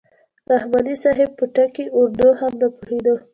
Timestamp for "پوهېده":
2.75-3.15